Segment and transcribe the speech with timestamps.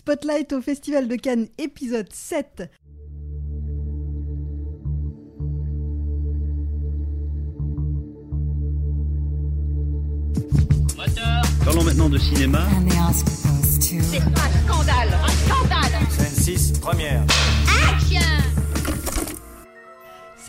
[0.00, 2.70] Spotlight au Festival de Cannes, épisode 7.
[11.62, 12.66] Parlons maintenant de cinéma.
[12.80, 17.22] C'est un scandale Un scandale Scène 6, première.
[17.92, 18.20] Action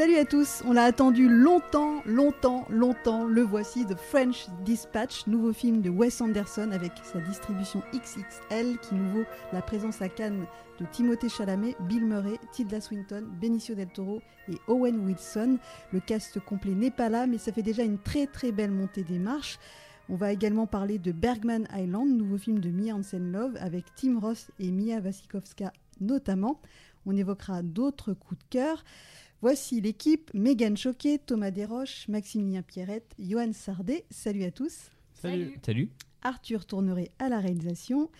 [0.01, 3.23] Salut à tous, on l'a attendu longtemps, longtemps, longtemps.
[3.23, 8.95] Le voici, The French Dispatch, nouveau film de Wes Anderson avec sa distribution XXL qui
[8.95, 10.47] nous vaut la présence à Cannes
[10.79, 15.59] de Timothée Chalamet, Bill Murray, Tilda Swinton, Benicio del Toro et Owen Wilson.
[15.93, 19.03] Le cast complet n'est pas là, mais ça fait déjà une très très belle montée
[19.03, 19.59] des marches.
[20.09, 24.49] On va également parler de Bergman Island, nouveau film de Mia Hansen-Love avec Tim Roth
[24.57, 26.59] et Mia Wasikowska notamment.
[27.05, 28.83] On évoquera d'autres coups de cœur.
[29.41, 34.05] Voici l'équipe Megan Choquet, Thomas Desroches, Maximilien Pierrette, Johan Sardet.
[34.11, 34.91] Salut à tous.
[35.15, 35.57] Salut.
[35.65, 35.89] Salut.
[36.21, 38.11] Arthur Tourneret à la réalisation.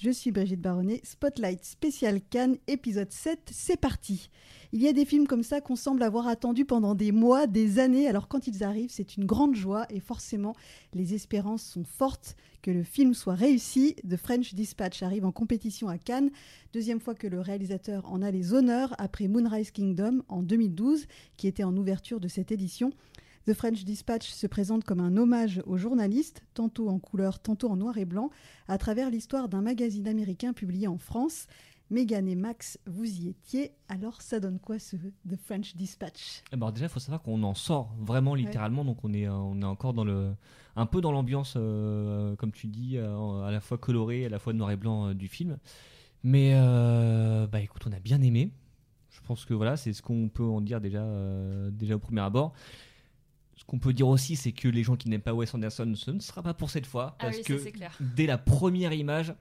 [0.00, 1.00] Je suis Brigitte Baronnet.
[1.02, 3.50] Spotlight spécial Cannes, épisode 7.
[3.50, 4.30] C'est parti.
[4.70, 7.80] Il y a des films comme ça qu'on semble avoir attendu pendant des mois, des
[7.80, 8.06] années.
[8.06, 10.54] Alors quand ils arrivent, c'est une grande joie et forcément,
[10.94, 13.96] les espérances sont fortes que le film soit réussi.
[14.08, 16.30] The French Dispatch arrive en compétition à Cannes.
[16.72, 21.48] Deuxième fois que le réalisateur en a les honneurs après Moonrise Kingdom en 2012, qui
[21.48, 22.92] était en ouverture de cette édition.
[23.48, 27.76] The French Dispatch se présente comme un hommage aux journalistes, tantôt en couleur, tantôt en
[27.76, 28.28] noir et blanc,
[28.66, 31.46] à travers l'histoire d'un magazine américain publié en France.
[31.88, 33.72] Megan et Max, vous y étiez.
[33.88, 36.42] Alors, ça donne quoi ce The French Dispatch?
[36.52, 39.32] Eh ben, déjà, il faut savoir qu'on en sort vraiment littéralement, donc on est, euh,
[39.32, 40.34] on est encore dans le,
[40.76, 44.38] un peu dans l'ambiance, euh, comme tu dis, euh, à la fois colorée, à la
[44.38, 45.56] fois noir et blanc euh, du film.
[46.22, 46.52] Mais
[47.50, 48.50] bah écoute, on a bien aimé.
[49.08, 51.02] Je pense que voilà, c'est ce qu'on peut en dire déjà,
[51.70, 52.52] déjà au premier abord.
[53.58, 56.10] Ce qu'on peut dire aussi, c'est que les gens qui n'aiment pas Wes Anderson, ce
[56.12, 57.92] ne sera pas pour cette fois, Ah parce oui, que clair.
[58.00, 59.34] dès la première image,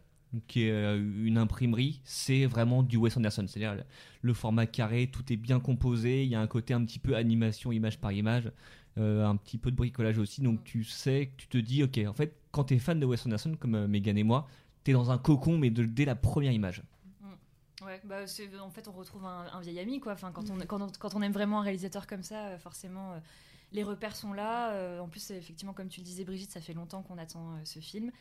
[0.48, 3.46] qui est euh, une imprimerie, c'est vraiment du Wes Anderson.
[3.48, 3.84] C'est-à-dire
[4.22, 7.16] le- format carré, tout est bien composé, il y a un côté un petit peu
[7.16, 8.52] animation image par image,
[8.98, 12.14] euh, un petit peu de bricolage aussi, donc tu sais, tu te dis, ok, en
[12.14, 14.48] fait, quand tu es fan de Wes Anderson, comme euh, Megan et moi,
[14.84, 16.82] tu es dans un cocon, mais de- dès la première image.
[17.86, 18.22] Ouais, bah
[18.64, 20.14] en fait on retrouve un, un vieil ami quoi.
[20.14, 23.20] Enfin quand on quand on, quand on aime vraiment un réalisateur comme ça, forcément euh,
[23.72, 24.72] les repères sont là.
[24.72, 27.60] Euh, en plus effectivement comme tu le disais Brigitte, ça fait longtemps qu'on attend euh,
[27.64, 28.12] ce film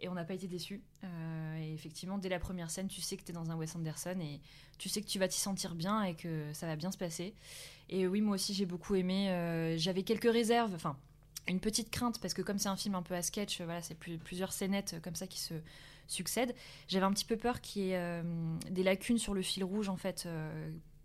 [0.00, 0.82] et on n'a pas été déçus.
[1.04, 3.74] Euh, et effectivement dès la première scène, tu sais que tu es dans un Wes
[3.76, 4.40] Anderson et
[4.78, 7.34] tu sais que tu vas t'y sentir bien et que ça va bien se passer.
[7.88, 9.74] Et oui moi aussi j'ai beaucoup aimé.
[9.78, 10.96] J'avais quelques réserves, enfin
[11.46, 13.94] une petite crainte parce que comme c'est un film un peu à sketch, voilà c'est
[13.94, 15.54] plus- plusieurs scénettes comme ça qui se
[16.08, 16.54] succèdent.
[16.88, 18.22] J'avais un petit peu peur qu'il y ait
[18.70, 20.26] des lacunes sur le fil rouge en fait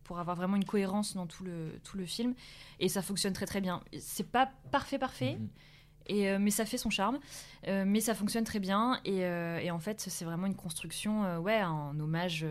[0.09, 2.34] pour avoir vraiment une cohérence dans tout le, tout le film
[2.80, 3.84] et ça fonctionne très très bien.
[4.00, 5.38] C'est pas parfait parfait.
[5.40, 5.47] Mhm.
[6.08, 7.20] Et, euh, mais ça fait son charme,
[7.68, 11.38] Euh, mais ça fonctionne très bien et, euh, et en fait c'est vraiment une construction,
[11.38, 12.44] ouais, en hommage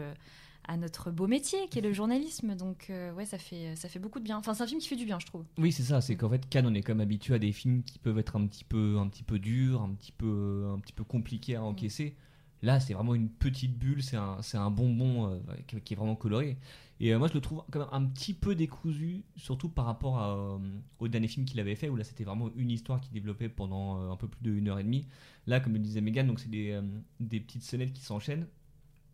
[0.68, 2.54] à notre beau métier qui est le journalisme.
[2.54, 4.36] Donc euh, ouais, ça fait ça fait beaucoup de bien.
[4.38, 5.44] Enfin c'est un film qui fait du bien, je trouve.
[5.56, 6.00] Oui, c'est ça.
[6.00, 8.46] C'est qu'en fait, Cannes, on est comme habitué à des films qui peuvent être un
[8.46, 12.14] petit peu, un petit peu durs, un petit peu, un petit peu compliqués à encaisser.
[12.62, 14.02] Là, c'est vraiment une petite bulle.
[14.02, 16.58] C'est un, un bonbon euh, qui, qui est vraiment coloré.
[17.00, 20.18] Et euh, moi, je le trouve quand même un petit peu décousu, surtout par rapport
[20.18, 20.58] à, euh,
[20.98, 24.00] au dernier film qu'il avait fait, où là, c'était vraiment une histoire qui développait pendant
[24.02, 25.06] euh, un peu plus d'une heure et demie.
[25.46, 26.82] Là, comme le disait Megan, donc c'est des, euh,
[27.28, 28.46] petites sonnettes qui s'enchaînent.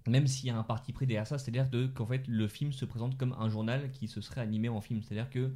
[0.09, 2.73] Même s'il y a un parti pris derrière ça, c'est-à-dire de- qu'en fait le film
[2.73, 5.03] se présente comme un journal qui se serait animé en film.
[5.03, 5.53] C'est-à-dire que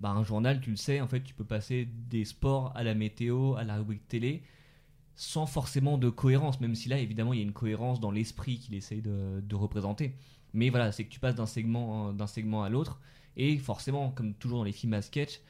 [0.00, 2.94] bah, un journal, tu le sais, en fait, tu peux passer des sports à la
[2.94, 4.42] météo, à la rubrique télé,
[5.16, 8.58] sans forcément de cohérence, même si là, évidemment, il y a une cohérence dans l'esprit
[8.58, 10.14] qu'il essaye de représenter.
[10.54, 13.00] Mais voilà, c'est que tu passes d'un segment, d'un segment à l'autre,
[13.36, 15.40] et forcément, comme toujours dans les films à sketch,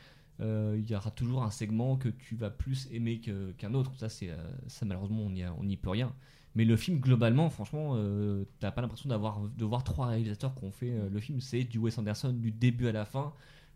[0.41, 3.93] euh, il y aura toujours un segment que tu vas plus aimer que- qu'un autre.
[3.97, 6.13] Ça, c'est, euh, ça malheureusement, on n'y on peut rien.
[6.55, 10.65] Mais le film, globalement, franchement, euh, t'as pas l'impression d'avoir, de voir trois réalisateurs qui
[10.65, 11.41] ont fait euh, le film.
[11.41, 13.33] C'est du Wes Anderson du début à la fin,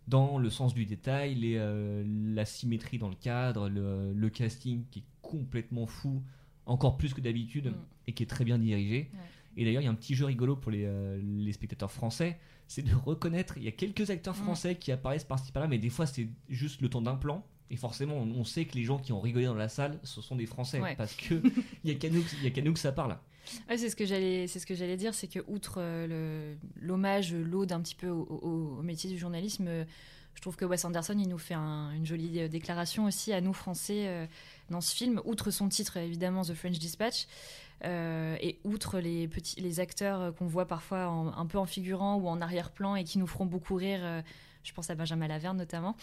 [0.09, 1.57] dans le sens du détail, les,
[2.35, 6.23] la symétrie dans le cadre, le, le casting qui est complètement fou,
[6.67, 7.75] encore plus que d'habitude, Mm.
[8.09, 9.11] et qui est très bien dirigé.
[9.13, 9.19] Ouais.
[9.57, 12.39] Et d'ailleurs, il y a un petit jeu rigolo pour les, euh, les spectateurs français,
[12.69, 15.91] c'est de reconnaître, il y a quelques acteurs français qui apparaissent par-ci par-là, mais des
[15.91, 17.45] fois c'est juste le temps d'un plan.
[17.71, 20.21] Et forcément, on, on sait que les gens qui ont rigolé dans la salle, ce
[20.21, 20.95] sont des Français, Ouais.
[20.95, 21.41] parce que
[21.85, 23.17] il y a qu'à nous, il y a qu'à nous que ça parle.
[23.69, 27.33] Ouais, c'est ce que j'allais, c'est ce que j'allais dire, c'est que outre euh, l'hommage,
[27.35, 29.85] l'ode un petit peu au, au- au métier du journalisme, euh,
[30.35, 33.53] je trouve que Wes Anderson, il nous fait un- une jolie déclaration aussi à nous
[33.55, 34.27] Français euh,
[34.71, 35.21] dans ce film.
[35.25, 37.27] Outre son titre, évidemment, The French Dispatch,
[37.85, 41.67] euh, et outre les petits, les acteurs euh, qu'on voit parfois en- un peu en
[41.67, 44.01] figurant ou en arrière-plan et qui nous feront beaucoup rire.
[44.03, 44.23] euh,
[44.65, 45.97] je pense à Benjamin Laverne notamment,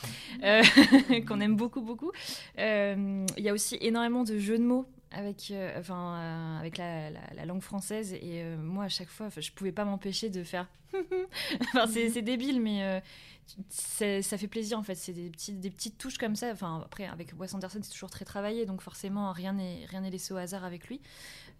[0.44, 0.62] euh,
[1.28, 2.12] qu'on aime beaucoup, beaucoup.
[2.58, 7.10] Il y a aussi énormément de jeux de mots avec, euh, enfin, euh, avec la,
[7.10, 8.14] la- la langue française.
[8.14, 10.68] Et euh, moi, à chaque fois, je pouvais pas m'empêcher de faire.
[11.62, 13.02] enfin, c'est débile, mais
[13.70, 14.96] ça fait plaisir en fait.
[14.96, 16.52] C'est des, petits, des petites touches comme ça.
[16.52, 20.12] Enfin, après, avec Wes Anderson, c'est toujours très travaillé, donc forcément, rien n'est rien n'est
[20.12, 21.02] laissé au hasard avec lui.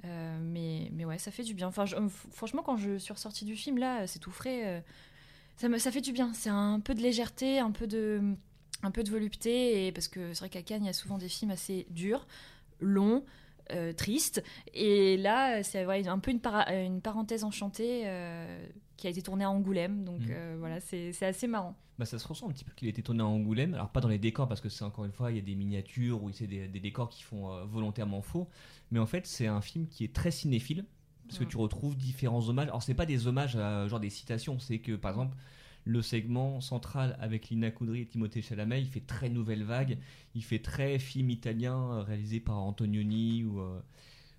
[0.04, 1.68] Mais, mais ouais, ça fait du bien.
[1.68, 1.96] Enfin, je-
[2.32, 4.84] franchement, quand je suis ressortie du film, là, c'est tout frais.
[5.58, 6.32] ça, me, ça fait du bien.
[6.34, 8.36] C'est un peu de légèreté, un peu de,
[8.84, 9.88] un peu de volupté.
[9.88, 12.28] Et parce que c'est vrai qu'à Cannes, il y a souvent des films assez durs,
[12.80, 13.26] longs,
[13.72, 14.44] euh, tristes.
[14.74, 16.42] Et là, c'est ouais, un peu une,
[16.86, 18.66] une parenthèse enchantée euh,
[18.98, 20.04] qui a été tournée à Angoulême.
[20.04, 20.28] Donc Mhm.
[20.32, 21.76] euh, voilà, c'est assez marrant.
[21.98, 23.74] Bah, ça se ressent un petit peu qu'il a été tourné à Angoulême.
[23.74, 25.56] Alors, pas dans les décors, parce que c'est encore une fois, il y a des
[25.56, 28.48] miniatures ou c'est des, des décors qui font volontairement faux.
[28.92, 30.86] Mais en fait, c'est un film qui est très cinéphile,
[31.28, 32.70] parce que tu retrouves différents hommages.
[32.70, 35.36] Alors, c'est pas des hommages à genre des citations, c'est que par exemple,
[35.86, 39.98] le segment central avec Lina Coudry et Timothée Chalamet, il fait très nouvelle vague,
[40.36, 43.60] il fait très film italien euh, réalisé par Antonioni ou.
[43.62, 43.80] euh,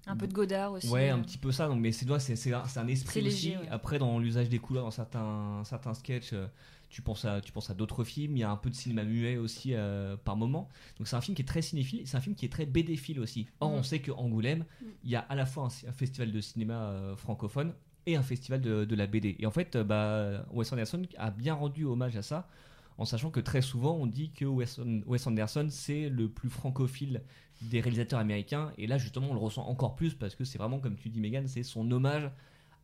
[0.06, 0.88] Un peu de Godard aussi.
[0.88, 1.66] Ouais, un petit peu ça.
[1.68, 3.64] Donc, mais c'est c'est c'est un, esprit C'est léger, aussi.
[3.64, 3.68] ouais.
[3.70, 6.46] Après, dans l'usage des couleurs, dans certains certains sketchs, euh,
[6.88, 8.36] tu penses à tu penses à d'autres films.
[8.36, 10.68] Il y a un peu de cinéma muet aussi euh, par moment.
[10.98, 12.02] Donc c'est un film qui est très cinéphile.
[12.06, 13.46] C'est un film qui est très BD-phile aussi.
[13.60, 13.74] Or, Mm.
[13.74, 14.64] on sait que Angoulême,
[15.04, 17.72] il y a à la fois un, un festival de cinéma euh, francophone
[18.06, 19.36] et un festival de, la BD.
[19.38, 22.48] Et en fait, euh, bah, Wes Anderson a bien rendu hommage à ça.
[22.98, 27.22] En sachant que très souvent on dit que Wes, Wes Anderson c'est le plus francophile
[27.62, 30.80] des réalisateurs américains et là justement on le ressent encore plus parce que c'est vraiment
[30.80, 32.30] comme tu dis Megan c'est son hommage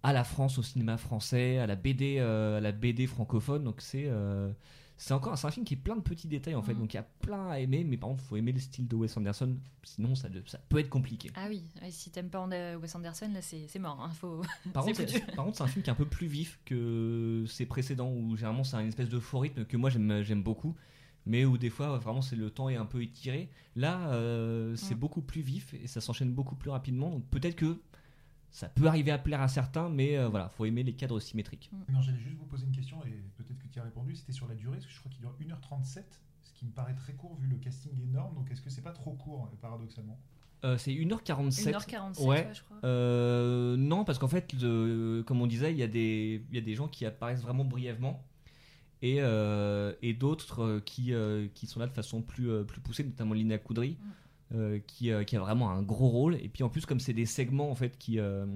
[0.02, 3.82] à la France au cinéma français à la BD euh, à la BD francophone donc
[3.82, 4.50] c'est euh,
[4.98, 6.80] c'est encore c'est un film qui est plein de petits détails en fait Mhm.
[6.80, 8.96] donc il y a plein à aimer mais par contre faut aimer le style de
[8.96, 13.30] Wes Anderson sinon ça, ça peut être compliqué Ah oui, si t'aimes pas Wes Anderson,
[13.32, 14.00] là c'est mort.
[14.02, 14.40] hein, Faut...
[14.72, 15.02] par contre,
[15.36, 18.36] par contre, c'est un film qui est un peu plus vif que ses précédents, où
[18.36, 20.74] généralement c'est une espèce de faux rythme que moi j'aime j'aime beaucoup,
[21.26, 23.50] mais où des fois vraiment c'est le temps est un peu étiré.
[23.74, 24.98] Là, euh, c'est Mm.
[24.98, 27.10] beaucoup plus vif et ça s'enchaîne beaucoup plus rapidement.
[27.10, 27.78] Donc peut-être que
[28.56, 31.70] ça peut arriver à plaire à certains, mais euh, voilà, faut aimer les cadres symétriques.
[31.92, 34.14] Non, j'allais juste vous poser une question et peut-être que tu as répondu.
[34.16, 36.04] C'était sur la durée, parce que je crois qu'il dure 1h37,
[36.42, 38.34] ce qui me paraît très court vu le casting énorme.
[38.34, 40.18] Donc est-ce que c'est pas trop court, euh, paradoxalement?
[40.64, 41.70] Euh, c'est 1h47.
[41.70, 42.46] 1h47, Ouais.
[42.46, 42.78] ouais, je crois.
[42.84, 46.58] Euh, non, parce qu'en fait, le- comme on disait, il y, a des- il y
[46.58, 48.24] a des gens qui apparaissent vraiment brièvement
[49.02, 53.34] et, euh, et d'autres qui, euh, qui sont là de façon plus, plus poussée, notamment
[53.34, 54.06] Lina Coudry, euh,
[54.86, 56.36] qui, euh, qui a vraiment un gros rôle.
[56.36, 58.46] Et puis en plus, comme c'est des segments en fait qui, euh,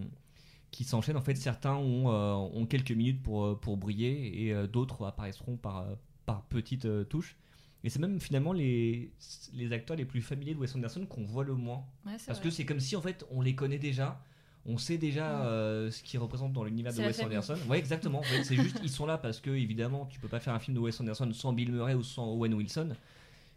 [0.70, 4.52] qui s'enchaînent, en fait, certains ont, euh, ont quelques minutes pour, euh, pour briller et
[4.52, 5.94] euh, d'autres apparaîtront par, euh,
[6.26, 7.36] par petites euh, touches.
[7.82, 9.10] Et c'est même finalement les,
[9.54, 11.78] les acteurs les plus familiers de Wes Anderson qu'on voit le moins.
[12.06, 12.40] Ouais, Parce vrai.
[12.42, 14.22] que c'est comme si en fait on les connaît déjà,
[14.66, 17.38] on sait déjà euh, ce qu'ils représentent dans l'univers de Wes famille.
[17.38, 17.56] Anderson.
[17.70, 18.18] Ouais, exactement.
[18.18, 20.58] en fait, c'est juste ils sont là parce que évidemment tu peux pas faire un
[20.58, 22.90] film de Wes Anderson sans Bill Murray ou sans Owen Wilson.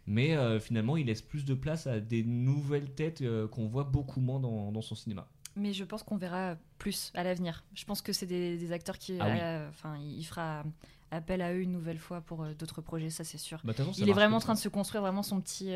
[0.06, 3.84] Mais euh, finalement, il laisse plus de place à des nouvelles têtes euh, qu'on voit
[3.84, 5.26] beaucoup moins dans, dans son cinéma.
[5.56, 7.64] Mais je pense qu'on verra plus à l'avenir.
[7.74, 9.16] Je pense que c'est des, des acteurs qui.
[9.20, 9.38] Ah oui.
[9.40, 9.70] euh,
[10.18, 10.64] il fera
[11.10, 13.60] appel à eux une nouvelle fois pour d'autres projets, ça c'est sûr.
[13.64, 14.64] Bah, de Il est vraiment en train de ça.
[14.64, 15.72] se construire vraiment son petit.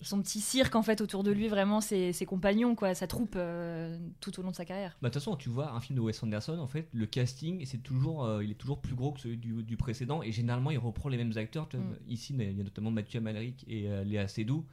[0.00, 3.34] Son petit cirque en fait autour de lui, vraiment ses, ses compagnons, quoi, sa troupe
[3.36, 4.96] euh, tout au long de sa carrière.
[5.00, 7.64] Bah, de toute façon, tu vois un film de Wes Anderson, en fait, le casting,
[7.64, 10.70] c'est toujours, euh, il est toujours plus gros que celui du, du précédent, et généralement,
[10.70, 11.68] il reprend les mêmes acteurs.
[11.68, 11.96] Tu vois, Mm.
[12.08, 14.64] Ici, il y a notamment Mathieu Amalric et euh, Léa Seydoux,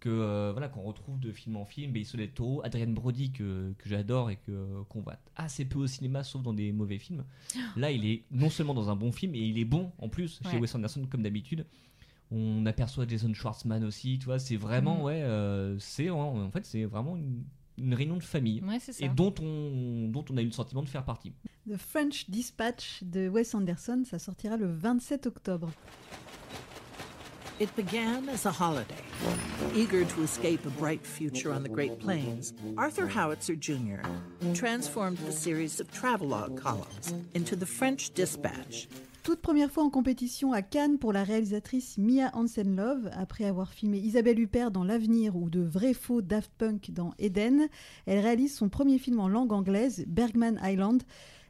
[0.00, 4.30] que voilà, qu'on retrouve de film en film, Bessel Toro, Adrienne Brody que, que j'adore
[4.30, 7.24] et que qu'on voit assez peu au cinéma, sauf dans des mauvais films.
[7.76, 10.40] Là, il est non seulement dans un bon film, et il est bon en plus
[10.50, 10.58] chez.
[10.58, 11.66] Wes Anderson comme d'habitude.
[12.34, 15.02] On aperçoit Jason Schwartzman aussi, tu vois, c'est vraiment Mm.
[15.02, 17.44] ouais, euh, c'est en fait c'est vraiment une,
[17.76, 19.04] une réunion de famille Ouais, c'est ça.
[19.04, 21.32] et dont on, dont on a eu le sentiment de faire partie.
[21.70, 25.70] The French Dispatch de Wes Anderson, ça sortira le 27 octobre.
[27.60, 28.94] It began as a holiday.
[29.76, 34.00] Eager to escape a bright future on the Great Plains, Arthur Howitzer Jr.
[34.54, 38.88] transformed the series of travelogue columns into the French Dispatch.
[39.22, 43.98] Toute première fois en compétition à Cannes pour la réalisatrice Mia Hansen-Love, après avoir filmé
[43.98, 47.68] Isabelle Huppert dans L'Avenir ou de vrais faux Daft Punk dans Eden,
[48.06, 51.04] elle réalise son premier film en langue anglaise, Bergman Island.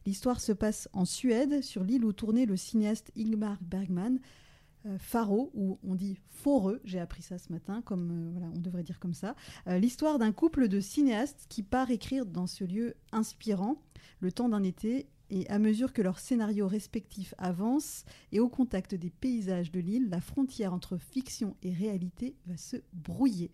[0.05, 4.19] L'histoire se passe en Suède, sur l'île où tournait le cinéaste Ingmar Bergman.
[4.85, 8.83] Euh, Faro, ou on dit Foreux, j'ai appris ça ce matin, comme euh, on devrait
[8.83, 9.35] dire comme ça.
[9.67, 13.77] Euh, L'histoire d'un couple de cinéastes qui part écrire dans ce lieu inspirant
[14.21, 18.95] le temps d'un été et à mesure que leurs scénarios respectifs avancent et au contact
[18.95, 23.51] des paysages de l'île, la frontière entre fiction et réalité va se brouiller.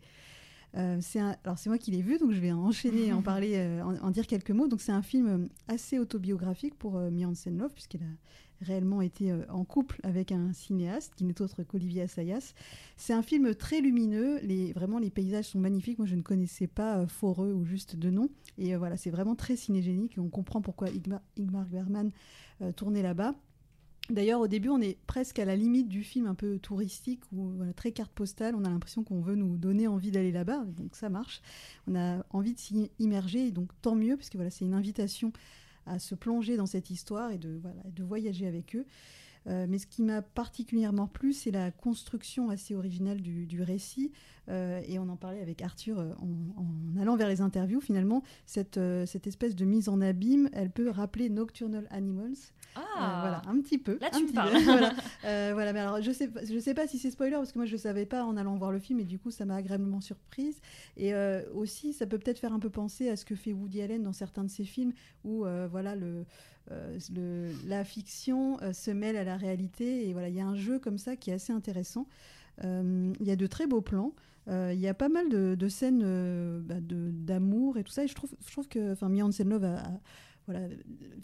[0.79, 3.55] Euh, c'est alors c'est moi qui l'ai vu, donc je vais enchaîner et en parler,
[3.57, 4.69] euh, en, en dire quelques mots.
[4.69, 9.33] Donc c'est un film euh, assez autobiographique pour euh, Mia Hansen-Løve puisqu'elle a réellement été
[9.51, 12.55] en couple avec un cinéaste qui n'est autre qu'Olivier Assayas.
[12.97, 15.99] C'est un film très lumineux, les, vraiment les paysages sont magnifiques.
[15.99, 18.29] Moi je ne connaissais pas Foreux ou juste de nom.
[18.57, 22.11] Et voilà, c'est vraiment très cinégénique et on comprend pourquoi Igmar, Ingmar Bergman
[22.61, 23.37] euh, tournait là-bas.
[24.11, 27.51] D'ailleurs, au début, on est presque à la limite du film un peu touristique ou
[27.57, 28.55] voilà, très carte postale.
[28.55, 31.43] On a l'impression qu'on veut nous donner envie d'aller là-bas, donc ça marche.
[31.87, 34.75] On a envie de s'y immerger, et donc tant mieux, parce que voilà, c'est une
[34.75, 35.33] invitation
[35.85, 38.87] à se plonger dans cette histoire et de, voilà, de voyager avec eux.
[39.47, 44.13] Euh, mais ce qui m'a particulièrement plu, c'est la construction assez originale du, récit.
[44.49, 47.81] Euh, et on en parlait avec Arthur euh, en, en allant vers les interviews.
[47.81, 52.37] Finalement, cette, cette espèce de mise en abîme, elle peut rappeler Nocturnal Animals.
[52.97, 53.99] Ah, Euh, voilà, un petit peu.
[54.01, 54.53] Là, un tu me parles.
[54.53, 54.59] peu.
[54.65, 54.93] voilà.
[55.25, 57.67] Euh, voilà, mais alors je sais, je sais pas si c'est spoiler parce que moi
[57.67, 60.61] je savais pas en allant voir le film et du coup ça m'a agréablement surprise.
[60.97, 63.83] Et euh, aussi, ça peut peut-être faire un peu penser à ce que fait Woody
[63.83, 64.93] Allen dans certains de ses films
[65.25, 66.25] où voilà le,
[66.71, 70.47] euh, le- la fiction euh, se mêle à la réalité et voilà il y a
[70.47, 72.07] un jeu comme ça qui est assez intéressant.
[72.65, 74.13] Euh, Il y a de très beaux plans.
[74.51, 76.03] Il y a pas mal de, de scènes
[76.63, 78.05] bah, d'amour et tout ça.
[78.05, 80.01] Et je trouve, je trouve que Mia Hansen-Løve a, a-
[80.49, 80.67] voilà,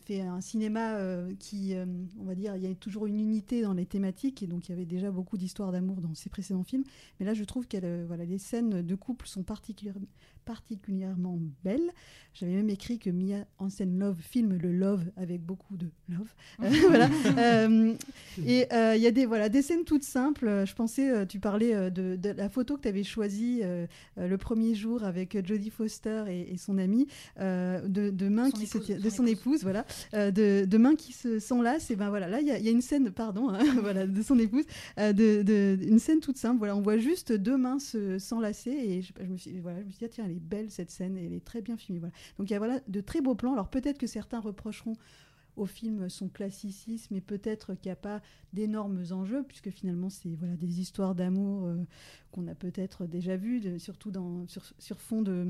[0.05, 1.87] fait un cinéma euh, qui, euh,
[2.21, 4.73] on va dire, il y a toujours une unité dans les thématiques et donc il
[4.73, 6.85] y avait déjà beaucoup d'histoires d'amour dans ses précédents films.
[7.19, 10.07] Mais là, je trouve que voilà, les scènes de couple sont particulièrement
[10.45, 11.91] particulièrement belles.
[12.33, 16.35] J'avais même écrit que Mia Hansen Love filme le love avec beaucoup de love.
[16.65, 17.09] Euh, voilà.
[17.39, 17.95] Euh,
[18.47, 20.47] et euh, il y a des voilà des scènes toutes simples.
[20.49, 23.61] Euh, Je pensais, euh, tu parlais euh, de, de la photo que tu avais choisie
[23.63, 23.87] euh,
[24.19, 27.07] euh, le premier jour avec Jodie Foster et, et son ami,
[27.41, 29.41] euh, de, de mains qui épouse, se tiennent- son de son épouse.
[29.41, 29.85] épouse, voilà,
[30.15, 31.91] euh, de, de mains qui se s'enlacent.
[31.91, 34.07] Et ben voilà, là il y, a- il y a une scène, pardon, hein, voilà,
[34.07, 34.65] de son épouse,
[34.99, 36.59] euh, de, de- une scène toute simple.
[36.59, 39.87] Voilà, on voit juste deux mains se s'enlacer et je, je me suis voilà, je
[39.87, 41.77] me suis dit ah, tiens elle est belle cette scène et elle est très bien
[41.77, 41.99] filmée.
[42.01, 42.15] Voilà.
[42.39, 43.53] Donc il y a voilà de très beaux plans.
[43.53, 44.95] Alors peut-être que certains reprocheront
[45.57, 48.21] au film son classicisme et peut-être qu'il n'y a pas
[48.53, 51.77] d'énormes enjeux puisque finalement c'est voilà des histoires d'amour euh,
[52.33, 55.47] qu'on a peut-être déjà vues, de- surtout dans sur, sur fond de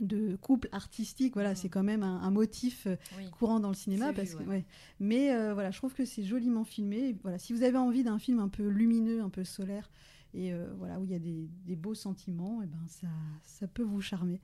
[0.00, 3.28] de couple artistique, voilà, c'est quand même un, un motif euh, Oui.
[3.30, 4.48] courant dans le cinéma C'est parce vu, que ouais.
[4.48, 4.64] ouais.
[4.98, 8.18] mais euh, voilà je trouve que c'est joliment filmé voilà si vous avez envie d'un
[8.18, 9.90] film un peu lumineux un peu solaire
[10.34, 13.08] et euh, voilà où il y a des, des beaux sentiments et ben ça
[13.42, 14.40] ça peut vous charmer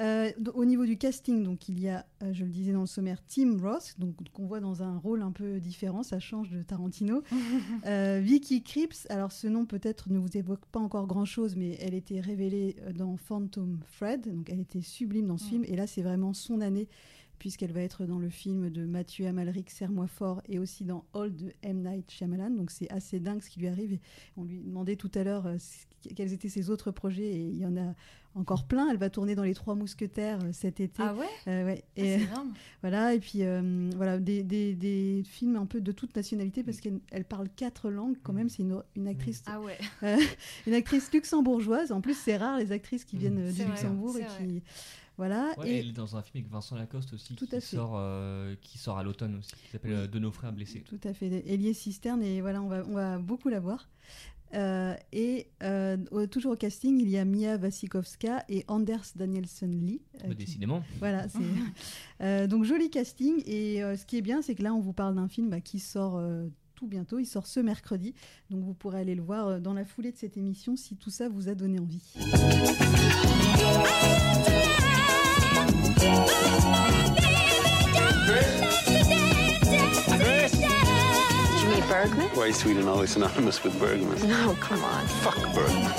[0.00, 2.86] Euh, au niveau du casting, donc il y a, euh, je le disais dans le
[2.86, 6.62] sommaire, Tim Roth, donc qu'on voit dans un rôle un peu différent, ça change de
[6.64, 7.22] Tarantino.
[7.86, 11.94] Euh, Vicky Krieps, alors ce nom peut-être ne vous évoque pas encore grand-chose, mais elle
[11.94, 15.48] était révélée dans Phantom Fred, donc elle était sublime dans ce Mm.
[15.50, 16.88] film, et là c'est vraiment son année,
[17.38, 21.34] puisqu'elle va être dans le film de Mathieu Amalric, Serre-moi fort, et aussi dans All
[21.34, 21.82] de M.
[21.82, 24.00] Night Shyamalan, donc c'est assez dingue ce qui lui arrive, et
[24.36, 25.56] on lui demandait tout à l'heure euh,
[26.14, 27.94] quels étaient ses autres projets, et il y en a
[28.36, 31.00] encore plein, elle va tourner dans Les Trois Mousquetaires euh, cet été.
[31.00, 31.26] Ah ouais?
[31.46, 31.84] Euh, ouais.
[31.96, 32.52] Ah, Et, énorme.
[32.82, 36.80] voilà, et puis euh, voilà, des, des, des films un peu de toute nationalité parce
[36.80, 38.48] qu'elle elle parle quatre langues quand même.
[38.48, 39.78] C'est une, une actrice, Ah ouais.
[40.66, 41.92] une actrice luxembourgeoise.
[41.92, 43.18] En plus, c'est rare les actrices qui Mm.
[43.20, 44.62] viennent du vrai, Luxembourg et qui
[45.16, 45.54] voilà.
[45.58, 47.76] Ouais, et Elle est dans un film avec Vincent Lacoste aussi Tout qui, à fait.
[47.76, 49.96] sort, euh, qui sort à l'automne aussi, qui s'appelle Oui.
[49.98, 50.80] euh, De nos frères blessés.
[50.88, 53.88] tout à fait, Elie Cisterne et voilà, on va, on va beaucoup la voir.
[54.54, 55.96] Euh, et euh,
[56.30, 60.00] toujours au casting, il y a Mia Wasikowska et Anders Danielson Lee.
[60.16, 60.82] euh, Bah, qui- décidément.
[61.00, 61.26] Voilà,
[62.46, 65.28] donc joli casting et ce qui est bien, c'est que là on vous parle d'un
[65.28, 66.20] film bah, qui sort
[66.76, 68.14] tout bientôt, il sort ce mercredi,
[68.50, 71.28] donc vous pourrez aller le voir dans la foulée de cette émission si tout ça
[71.28, 72.02] vous a donné envie.
[81.88, 82.36] Bergman?
[82.36, 84.28] Way sweet and always synonymous with Bergman.
[84.28, 85.06] No, come on.
[85.06, 85.92] Fuck Bergman.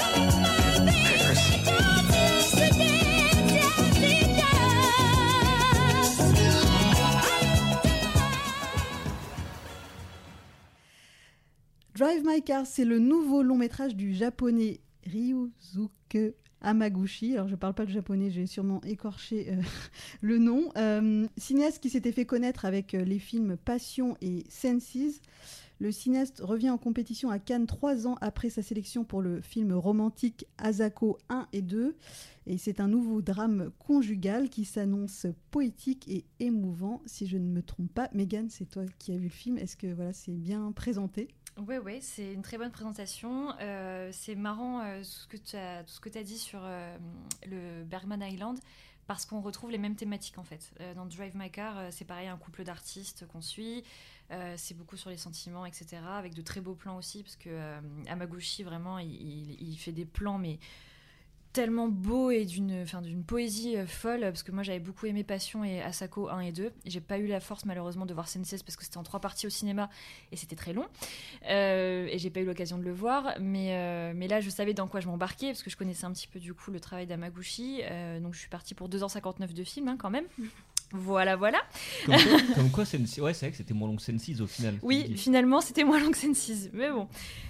[11.94, 17.34] Drive My Car, c'est le nouveau long métrage du japonais Ryuzuke Hamaguchi.
[17.34, 19.62] Alors je parle pas le japonais, j'ai sûrement écorché euh,
[20.22, 20.72] le nom.
[20.78, 25.22] Euh, cinéaste qui s'était fait connaître avec euh, les films Passion et Senses.
[25.80, 29.74] Le cinéaste revient en compétition à Cannes trois ans après sa sélection pour le film
[29.74, 31.98] romantique Asako 1 et 2.
[32.48, 37.62] Et c'est un nouveau drame conjugal qui s'annonce poétique et émouvant, si je ne me
[37.62, 38.10] trompe pas.
[38.14, 39.58] Megan, c'est toi qui as vu le film.
[39.58, 41.28] Est-ce que voilà, c'est bien présenté?
[41.58, 43.54] Ouais, ouais, c'est une très bonne présentation.
[43.62, 46.98] Euh, c'est marrant euh, tout ce que tu as dit sur euh,
[47.46, 48.60] le Bergman Island,
[49.08, 50.74] parce qu'on retrouve les mêmes thématiques en fait.
[50.96, 53.84] Dans Drive My Car, c'est pareil, un couple d'artistes qu'on suit.
[54.58, 55.98] C'est beaucoup sur les sentiments, etc.
[56.10, 60.60] Avec de très beaux plans aussi, parce que Hamaguchi, vraiment, il fait des plans, mais
[61.56, 65.24] tellement beau et d'une enfin, d'une poésie euh, folle, parce que moi j'avais beaucoup aimé
[65.24, 66.70] Passion et Asako 1 et 2.
[66.86, 69.48] J'ai pas eu la force malheureusement de voir Senses parce que c'était en trois parties
[69.48, 69.90] au cinéma
[70.34, 70.86] et c'était très long.
[71.50, 74.74] Euh, et j'ai pas eu l'occasion de le voir, mais, euh, mais là je savais
[74.74, 77.08] dans quoi je m'embarquais parce que je connaissais un petit peu du coup le travail
[77.08, 77.82] d'Amaguchi.
[78.22, 80.26] Donc je suis partie pour 2h59 de film hein, quand même.
[80.92, 81.60] Voilà, voilà.
[82.06, 84.48] Comme quoi, comme quoi Sense- ouais, c'est vrai que c'était moins long que Sense au
[84.48, 84.76] final.
[84.82, 86.70] Oui, finalement, c'était moins long que Sense.
[86.74, 87.08] Mais bon.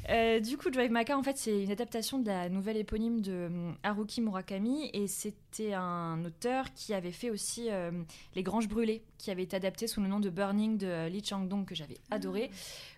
[0.10, 3.22] Euh, du coup, Drive My Car, en fait, c'est une adaptation de la nouvelle éponyme
[3.22, 4.89] de hum, Haruki Murakami.
[4.94, 7.92] Et c'était un auteur qui avait fait aussi euh,
[8.36, 11.24] Les Granges Brûlées, qui avait été adapté sous le nom de Burning de euh, Lee
[11.24, 12.50] Chang-dong, que j'avais adoré.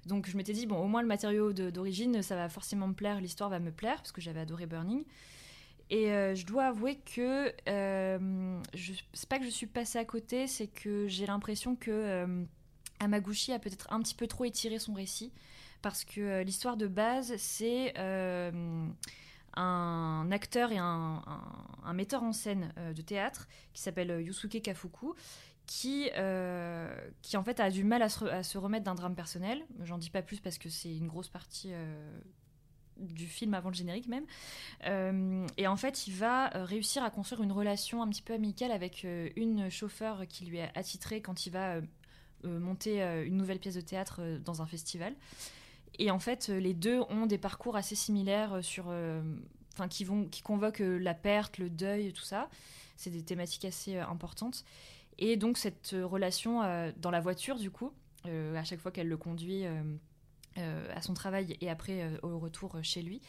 [0.05, 3.19] Donc, je m'étais dit, bon, au moins le matériau d'origine, ça va forcément me plaire,
[3.21, 5.03] l'histoire va me plaire, parce que j'avais adoré Burning.
[5.89, 8.61] Et euh, je dois avouer que euh,
[9.13, 12.43] c'est pas que je suis passée à côté, c'est que j'ai l'impression que euh,
[12.99, 15.31] Amaguchi a peut-être un petit peu trop étiré son récit
[15.81, 18.51] parce que euh, l'histoire de base c'est euh,
[19.55, 21.23] un acteur et un,
[21.93, 25.13] metteur en scène de théâtre qui s'appelle Yusuke Kafuku
[25.65, 26.09] qui,
[27.21, 29.65] qui en fait a du mal à se, remettre d'un drame personnel.
[29.83, 31.71] J'en dis pas plus parce que c'est une grosse partie
[32.99, 34.25] du film avant le générique même.
[34.85, 38.33] Euh, et en fait, il va euh, réussir à construire une relation un petit peu
[38.33, 41.75] amicale avec euh, une chauffeur qui lui est attitrée quand il va
[42.43, 45.15] monter une nouvelle pièce de théâtre dans un festival.
[45.97, 48.93] Et en fait, les deux ont des parcours assez similaires sur,
[49.73, 52.47] enfin, qui vont, qui convoquent la perte, le deuil, tout ça.
[52.95, 54.63] C'est des thématiques assez importantes.
[55.17, 56.61] Et donc cette relation
[56.97, 57.91] dans la voiture, du coup,
[58.23, 59.65] à chaque fois qu'elle le conduit
[60.95, 63.21] à son travail et après euh, au retour euh, chez lui,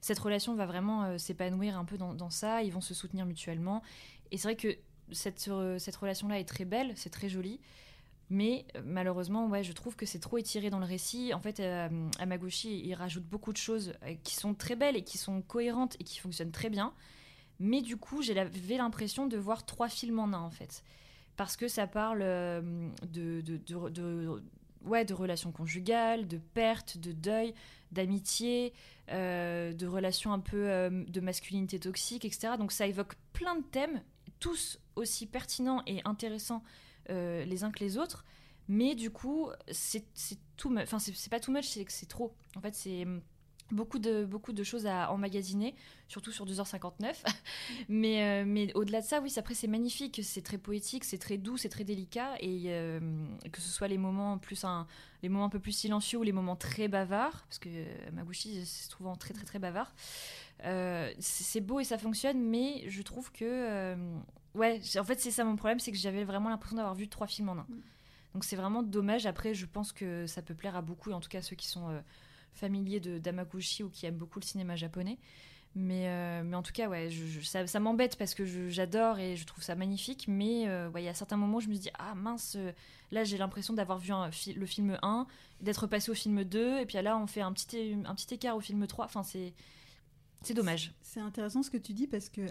[0.00, 2.62] cette relation va vraiment euh, s'épanouir un peu dans, ça.
[2.62, 3.82] Ils vont se soutenir mutuellement.
[4.30, 4.76] Et c'est vrai que
[5.12, 7.58] cette, euh, cette relation-là est très belle, c'est très joli.
[8.28, 11.32] Mais euh, malheureusement, ouais, je trouve que c'est trop étiré dans le récit.
[11.32, 11.88] En fait, euh,
[12.18, 15.96] Amaguchi, il rajoute beaucoup de choses euh, qui sont très belles et qui sont cohérentes
[16.00, 16.92] et qui fonctionnent très bien.
[17.60, 20.82] Mais du coup, j'avais l'impression de voir trois films en un, en fait.
[21.36, 23.40] Parce que ça parle euh, de-
[24.84, 27.54] ouais, de relations conjugales, de perte, de deuil,
[27.92, 28.72] d'amitié,
[29.10, 32.54] euh, de relations un peu euh, de masculinité toxique, etc.
[32.58, 34.02] Donc ça évoque plein de thèmes,
[34.40, 36.62] tous aussi pertinents et intéressants
[37.10, 38.24] euh, les uns que les autres.
[38.68, 40.04] Mais du coup, c'est
[40.64, 40.82] much.
[40.82, 42.34] Enfin, c'est pas too much, c'est que c'est trop.
[42.56, 43.06] En fait, c'est
[43.70, 45.74] beaucoup de, beaucoup de choses à emmagasiner,
[46.08, 47.14] surtout sur 2h59.
[47.88, 50.20] mais euh, mais au-delà de ça, oui, après, c'est magnifique.
[50.22, 52.34] C'est très poétique, c'est très doux, c'est très délicat.
[52.40, 53.00] Et euh,
[53.50, 54.86] que ce soit les moments, plus un,
[55.22, 58.64] les moments un peu plus silencieux ou les moments très bavards, parce que euh, Maguchi,
[58.64, 59.94] c'est souvent très, très, très bavard.
[60.64, 63.96] Euh, c'est beau et ça fonctionne, mais je trouve que.
[64.54, 67.26] ouais, en fait, c'est ça mon problème, c'est que j'avais vraiment l'impression d'avoir vu trois
[67.26, 67.66] films en un.
[68.34, 69.26] Donc c'est vraiment dommage.
[69.26, 71.68] Après, je pense que ça peut plaire à beaucoup, et en tout cas ceux qui
[71.68, 72.02] sont
[72.54, 75.18] familiers de d'Amaguchi ou qui aiment beaucoup le cinéma japonais.
[75.76, 77.08] Mais, euh, mais en tout cas, ouais,
[77.42, 80.26] ça, m'embête parce que j'adore et je trouve ça magnifique.
[80.28, 82.70] Mais euh, ouais, il y a certains moments où je me dis, ah mince, euh,
[83.10, 85.26] là j'ai l'impression d'avoir vu un le film 1,
[85.60, 88.56] d'être passé au film 2, et puis là on fait un petit, un petit écart
[88.56, 89.04] au film 3.
[89.04, 89.52] Enfin, c'est
[90.42, 90.92] c'est dommage.
[91.02, 92.46] C'est intéressant ce que tu dis parce que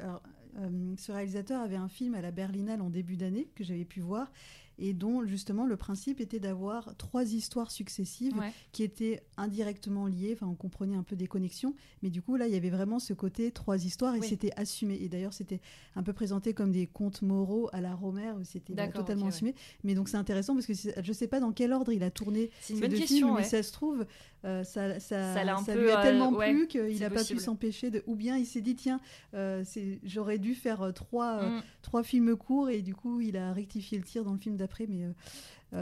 [0.97, 4.31] ce réalisateur avait un film à la Berlinale en début d'année que j'avais pu voir
[4.79, 8.51] et dont justement le principe était d'avoir trois histoires successives Ouais.
[8.71, 12.47] qui étaient indirectement liées, enfin on comprenait un peu des connexions, mais du coup là
[12.47, 14.27] il y avait vraiment ce côté trois histoires et Oui.
[14.27, 14.95] c'était assumé.
[15.01, 15.59] Et d'ailleurs c'était
[15.95, 19.29] un peu présenté comme des contes moraux à la Romer où c'était bah, totalement ouais.
[19.29, 19.55] assumé.
[19.83, 22.49] Mais donc c'est intéressant parce que je sais pas dans quel ordre il a tourné
[22.62, 23.05] ces deux question.
[23.07, 23.41] films, ouais.
[23.41, 24.05] mais ça se trouve
[24.45, 27.39] euh, ça, ça, Ça ça peu, lui a euh, tellement plu qu'il n'a pas pu
[27.39, 28.03] s'empêcher de.
[28.07, 28.99] Ou bien il s'est dit tiens,
[29.33, 29.63] euh,
[30.03, 31.62] j'aurais dû faire trois, Mm.
[31.81, 34.88] trois films courts et du coup il a rectifié le tir dans le film d'après.
[34.88, 35.13] Mais euh,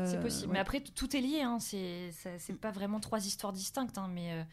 [0.08, 0.48] C'est euh, possible.
[0.48, 0.54] ouais.
[0.54, 1.42] Mais après, tout est lié.
[1.42, 1.60] Hein.
[1.60, 4.44] C'est c'est pas vraiment trois histoires distinctes, hein, mais, euh,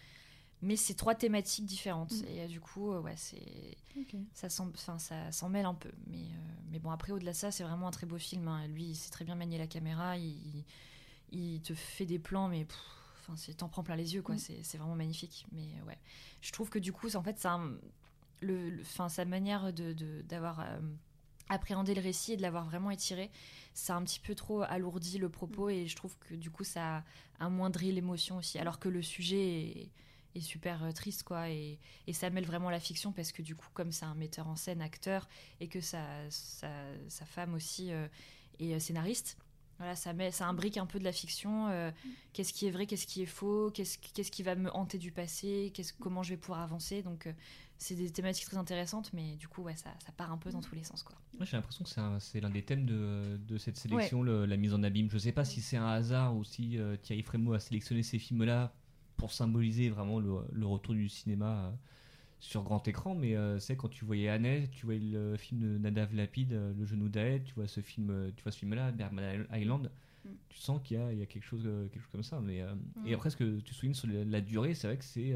[0.63, 2.13] mais c'est trois thématiques différentes.
[2.13, 2.25] Mm.
[2.29, 3.77] Et du coup, ouais, c'est
[4.35, 5.91] ça s'en enfin, ça s'en mêle un peu.
[6.07, 6.27] Mais,
[6.71, 8.47] mais bon, après, au-delà de ça, c'est vraiment un très beau film.
[8.49, 8.67] hein.
[8.69, 10.17] Lui, il sait très bien manier la caméra.
[10.17, 10.65] Il,
[11.31, 12.79] il te fait des plans, mais pff,
[13.21, 14.35] enfin, c'est- t'en prends plein les yeux, quoi.
[14.37, 14.39] Mm.
[14.39, 15.47] C'est c'est vraiment magnifique.
[15.53, 15.99] Mais ouais,
[16.41, 17.61] je trouve que du coup, c'est- en fait, ça,
[18.41, 20.79] le, le- enfin, sa manière de de- d'avoir euh,
[21.49, 23.31] appréhendé le récit et de l'avoir vraiment étiré,
[23.75, 26.65] ça a un petit peu trop alourdi le propos et je trouve que du coup,
[26.65, 27.05] ça a
[27.41, 28.59] amoindri l'émotion aussi.
[28.59, 29.91] Alors que le sujet est
[30.35, 33.55] est super euh, triste quoi et, et ça mêle vraiment la fiction parce que du
[33.57, 35.29] coup comme c'est un metteur en scène acteur
[35.61, 36.71] et que sa, sa,
[37.09, 38.07] sa femme aussi euh,
[38.59, 39.39] est euh, scénariste
[39.79, 41.91] voilà ça met ça imbrique un peu de la fiction euh,
[42.33, 45.13] qu'est-ce qui est vrai qu'est-ce qui est faux qu'est-ce qu'est-ce qui va me hanter du
[45.13, 47.33] passé qu'est-ce comment je vais pouvoir avancer donc euh,
[47.79, 50.61] c'est des thématiques très intéressantes mais du coup ouais ça, ça part un peu dans
[50.61, 53.57] tous les sens quoi j'ai l'impression que c'est un- c'est l'un des thèmes de, de
[53.59, 55.09] cette sélection, le- la mise en abîme.
[55.11, 58.19] Je sais pas si c'est un hasard ou si euh, Thierry Frémaux a sélectionné ces
[58.19, 58.73] films-là
[59.17, 61.71] pour symboliser vraiment le, le retour du cinéma euh,
[62.41, 65.79] sur grand écran, mais euh, c'est quand tu voyais Annette, tu voyais le film de
[65.79, 69.91] Nadav Lapide, Le genou d'Aed, tu vois ce film, tu vois ce film-là, Bergman Island,
[70.25, 70.31] Mm.
[70.49, 71.63] tu sens qu'il y a, il y a quelque chose,
[71.93, 72.41] quelque chose comme ça.
[72.41, 73.07] Mais euh, Mm.
[73.07, 75.33] et après ce que tu soulignes sur la, la durée, c'est vrai que c'est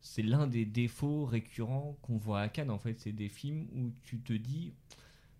[0.00, 2.70] c'est l'un des défauts récurrents qu'on voit à Cannes.
[2.70, 4.72] En fait, c'est des films où tu te dis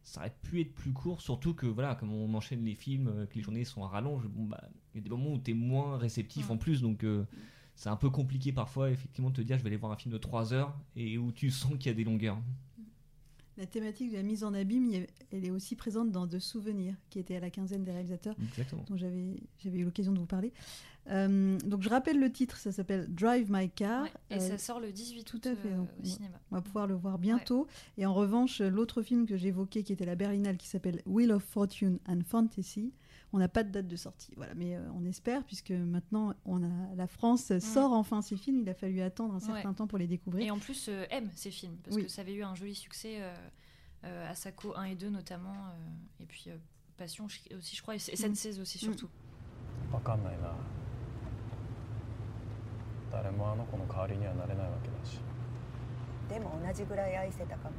[0.02, 3.26] ça aurait pu être plus court, surtout que voilà, comme on enchaîne les films, euh,
[3.26, 4.62] que les journées sont à rallonge, bon bah
[4.94, 6.54] il y a des moments où tu es moins réceptif Ouais.
[6.54, 7.24] en plus, donc euh,
[7.74, 10.12] c'est un peu compliqué parfois effectivement de te dire je vais aller voir un film
[10.12, 12.38] de 3 heures et où tu sens qu'il y a des longueurs.
[13.60, 14.90] La thématique de la mise en abîme,
[15.30, 18.86] elle est aussi présente dans De Souvenirs, qui était à la quinzaine des réalisateurs, Exactement.
[18.88, 19.20] dont j'avais
[19.66, 20.50] eu l'occasion de vous parler.
[21.10, 24.04] Euh, donc je rappelle le titre, ça s'appelle Drive My Car.
[24.04, 26.40] Ouais, et Euh, ça sort le 18 tout août à fait, euh, donc, au cinéma.
[26.50, 27.66] On va pouvoir le voir bientôt.
[27.98, 31.44] Et en revanche, l'autre film que j'évoquais, qui était la Berlinale, qui s'appelle Wheel of
[31.44, 32.94] Fortune and Fantasy,
[33.33, 34.31] on n'a pas de date de sortie.
[34.37, 38.59] Voilà, mais euh, on espère, puisque maintenant, on a, la France sort enfin ces films.
[38.61, 39.75] Il a fallu attendre un certain Ouais.
[39.75, 40.45] temps pour les découvrir.
[40.45, 42.03] Et en plus, euh, aime ces films, parce Oui.
[42.03, 43.33] que ça avait eu un joli succès euh,
[44.05, 46.57] euh, à Sako 1 et 2 notamment, euh, et puis euh,
[46.97, 49.09] Passion je- aussi, je crois, et SN16 aussi surtout.
[49.91, 50.53] わかんないな
[53.11, 55.19] 誰もあの子の代わりにはなれないわけだし
[56.29, 57.75] でも同じぐらい愛せたかも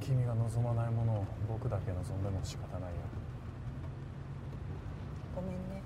[0.00, 2.96] 君が望まないものを僕だけ望んでも仕方ないよ
[5.34, 5.82] ごめんね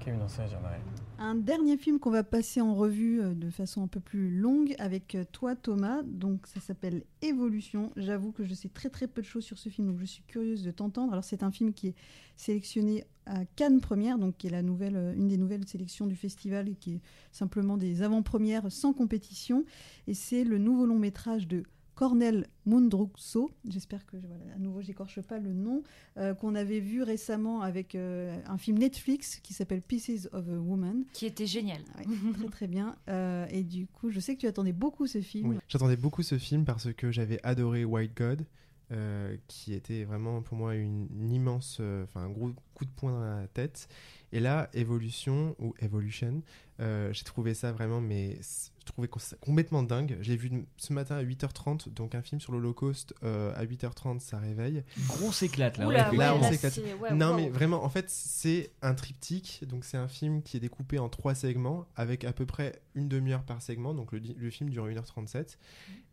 [0.00, 0.80] 君のせいじゃない
[1.16, 4.74] Un dernier film qu'on va passer en revue euh, de façon un peu plus longue
[4.80, 7.92] avec euh, toi Thomas, donc ça s'appelle Évolution.
[7.96, 10.24] J'avoue que je sais très très peu de choses sur ce film, donc je suis
[10.24, 11.12] curieuse de t'entendre.
[11.12, 11.94] Alors c'est un film qui est
[12.36, 16.16] sélectionné à Cannes Première, donc qui est la nouvelle, euh, une des nouvelles sélections du
[16.16, 19.64] festival et qui est simplement des avant-premières sans compétition.
[20.08, 21.62] Et c'est le nouveau long métrage de
[21.99, 25.83] Cornel Mundruxo, j'espère que voilà, à nouveau j'écorche pas le nom,
[26.15, 30.53] euh, qu'on avait vu récemment avec euh, un film Netflix qui s'appelle Pieces of a
[30.53, 31.03] Woman.
[31.11, 31.81] Qui était génial.
[31.97, 32.95] Ouais, très très bien.
[33.09, 35.49] Euh, et du coup, je sais que tu attendais beaucoup ce film.
[35.49, 38.45] Oui, j'attendais beaucoup ce film parce que j'avais adoré White God,
[38.93, 42.91] euh, qui était vraiment pour moi une, une immense, euh, enfin un gros coup de
[42.91, 43.89] poing dans la tête.
[44.31, 46.41] Et là, Evolution ou Evolution,
[46.79, 48.39] euh, j'ai trouvé ça vraiment, mais
[48.79, 50.17] je trouvais ça complètement dingue.
[50.21, 54.19] Je l'ai vu ce matin à 8h30, donc un film sur l'Holocauste euh, à 8h30,
[54.19, 54.83] ça réveille.
[55.07, 55.87] Grosse éclate là.
[55.87, 56.79] Oula, ouais, Là, ouais, on s'éclate.
[57.01, 57.35] ouais, non, wow.
[57.35, 59.61] mais vraiment, en fait, c'est un triptyque.
[59.67, 63.09] Donc, c'est un film qui est découpé en trois segments, avec à peu près une
[63.09, 63.93] demi-heure par segment.
[63.93, 65.57] Donc, le, film dure 1h37.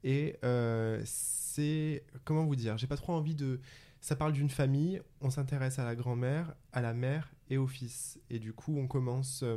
[0.05, 2.03] Et euh, c'est.
[2.25, 3.61] Comment vous dire J'ai pas trop envie de.
[4.07, 8.21] Ça parle d'une famille, on s'intéresse à la grand-mère, à la mère et au fils.
[8.31, 9.57] Et du coup, on commence euh,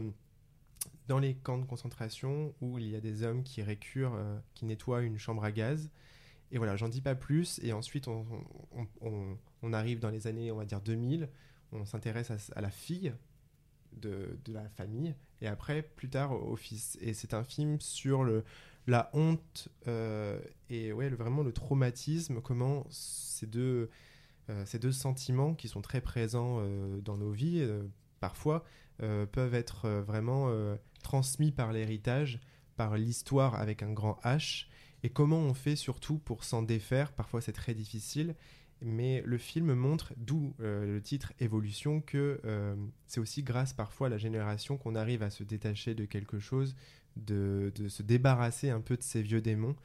[1.07, 4.65] dans les camps de concentration où il y a des hommes qui récurent, euh, qui
[4.65, 5.91] nettoient une chambre à gaz.
[6.51, 7.59] Et voilà, j'en dis pas plus.
[7.61, 11.29] Et ensuite, on, arrive dans les années, on va dire 2000.
[11.71, 13.13] On s'intéresse à, la fille
[13.93, 15.13] de, la famille.
[15.41, 16.97] Et après, plus tard, au, fils.
[17.01, 18.25] Et c'est un film sur
[18.87, 23.91] la honte euh, et ouais, vraiment le traumatisme, comment ces deux,
[24.65, 27.83] ces deux sentiments qui sont très présents euh, dans nos vies, euh,
[28.19, 28.63] parfois,
[29.01, 32.39] euh, peuvent être euh, vraiment euh, transmis par l'héritage,
[32.75, 34.67] par l'histoire avec un grand H,
[35.03, 37.13] et comment on fait surtout pour s'en défaire?
[37.13, 38.35] Parfois, c'est très difficile.
[38.81, 42.75] Mais le film montre, d'où euh, le titre Évolution, que euh,
[43.07, 46.77] c'est aussi grâce parfois à la génération qu'on arrive à se détacher de quelque chose,
[47.17, 49.75] de, de se débarrasser un peu de ces vieux démons.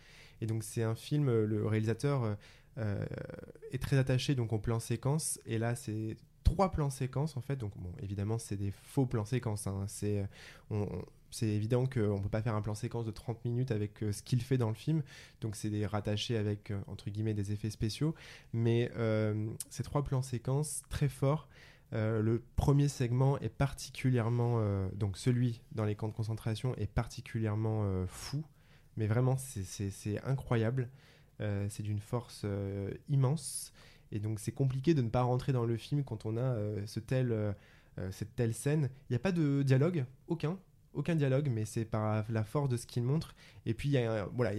[0.41, 2.37] Et donc c'est un film, euh, le réalisateur euh, euh,
[2.77, 5.41] est très attaché donc au plan séquence.
[5.47, 7.57] Et là c'est trois plans séquences en fait.
[7.57, 9.67] Donc bon, évidemment c'est des faux plans séquences.
[9.67, 9.85] hein.
[9.89, 10.25] C'est
[10.73, 10.87] euh,
[11.43, 14.23] évident qu'on ne peut pas faire un plan séquence de 30 minutes avec euh, ce
[14.23, 15.03] qu'il fait dans le film.
[15.41, 18.15] Donc c'est des rattachés avec, euh, entre guillemets, des effets spéciaux.
[18.53, 21.49] Mais euh, ces trois plans séquences très forts.
[21.93, 26.91] Euh, le premier segment est particulièrement, euh, donc celui dans les camps de concentration est
[26.91, 28.43] particulièrement euh, fou,
[28.97, 33.73] mais vraiment c'est- incroyable, Euh, c'est d'une force euh, immense,
[34.13, 36.87] et donc c'est compliqué de ne pas rentrer dans le film quand on a euh,
[36.87, 37.53] ce tel, euh,
[37.99, 38.89] euh, cette telle scène.
[39.09, 40.59] Il n'y a pas de dialogue, aucun,
[40.95, 43.35] aucun dialogue, mais c'est par la force de ce qu'il montre.
[43.67, 44.53] Et puis y a, voilà,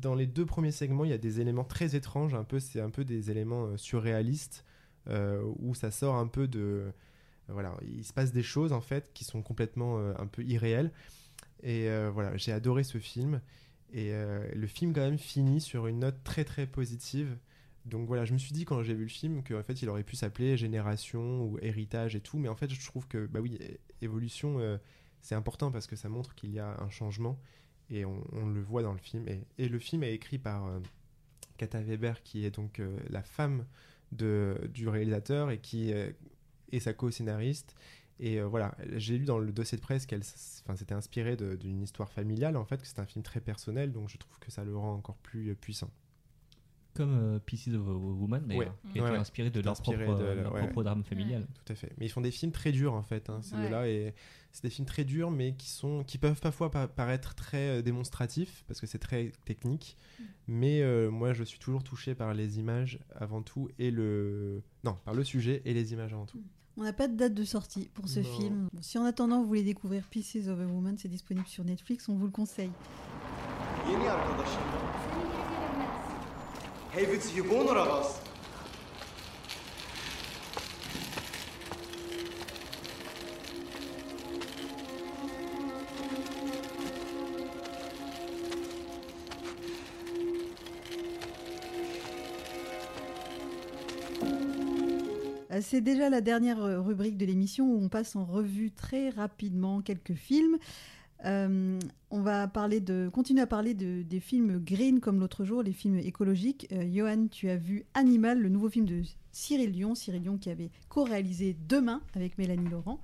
[0.00, 2.80] dans les deux premiers segments, il y a des éléments très étranges, un peu, c'est
[2.80, 4.64] un peu des éléments euh, surréalistes
[5.08, 6.92] euh, où ça sort un peu de, euh,
[7.48, 10.92] voilà, il se passe des choses en fait qui sont complètement euh, un peu irréelles.
[11.62, 13.40] Et euh, voilà, j'ai adoré ce film.
[13.92, 17.36] Et euh, le film quand même finit sur une note très très positive.
[17.86, 20.04] Donc voilà, je me suis dit quand j'ai vu le film qu'en fait il aurait
[20.04, 23.58] pu s'appeler Génération ou Héritage et tout, mais en fait je trouve que bah oui,
[24.02, 24.76] évolution euh,
[25.22, 27.38] c'est important parce que ça montre qu'il y a un changement
[27.88, 29.26] et on, le voit dans le film.
[29.58, 30.78] Et, le film est écrit par euh,
[31.56, 33.64] Kata Weber qui est donc euh, la femme
[34.12, 37.74] de, du réalisateur et qui est sa co-scénariste.
[38.22, 40.20] Et euh, voilà, j'ai lu dans le dossier de presse qu'elle
[40.64, 44.08] enfin, s'était inspirée d'une histoire familiale, en fait, que c'est un film très personnel, donc
[44.10, 45.90] je trouve que ça le rend encore plus euh, puissant.
[46.92, 48.92] Comme euh, Pieces of a Woman, d'ailleurs, Ouais.
[48.92, 49.16] qui Ouais, ouais.
[49.16, 50.60] inspiré de leur inspiré propre, de euh, la- leur ouais.
[50.64, 51.46] propre drame familial.
[51.64, 51.92] Tout à fait.
[51.98, 53.62] Mais ils font des films très durs en fait, hein, ces Ouais.
[53.62, 54.12] deux-là, et
[54.52, 57.82] c'est des films très durs, mais qui sont, qui peuvent parfois pa- paraître très euh,
[57.82, 59.96] démonstratifs parce que c'est très technique.
[60.48, 64.98] Mais euh, moi, je suis toujours touché par les images avant tout et le, non,
[65.04, 66.42] par le sujet et les images avant tout.
[66.80, 68.24] On n'a pas de date de sortie pour ce Non.
[68.38, 68.68] film.
[68.72, 72.08] Bon, si en attendant vous voulez découvrir Pieces of a Woman, c'est disponible sur Netflix,
[72.08, 72.70] on vous le conseille.
[73.90, 74.62] Yeni arkadaşım.
[95.60, 99.80] C'est déjà la dernière euh, rubrique de l'émission où on passe en revue très rapidement
[99.80, 100.58] quelques films.
[101.26, 101.78] Euh,
[102.10, 105.72] on va parler de, continuer à parler de, des films green comme l'autre jour, les
[105.72, 106.66] films écologiques.
[106.72, 110.50] Euh, Johan, tu as vu Animal, le nouveau film de Cyril Dion, Cyril Dion qui
[110.50, 113.00] avait co-réalisé Demain avec Mélanie Laurent.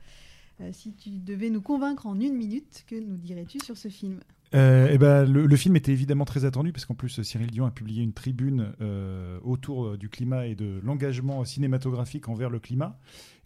[0.73, 4.21] Si tu devais nous convaincre en une minute, que nous dirais-tu sur ce film?
[4.57, 7.71] Euh, eh ben, le, film était évidemment très attendu, parce qu'en plus, Cyril Dion a
[7.71, 12.99] publié une tribune euh, autour euh, du climat et de l'engagement cinématographique envers le climat.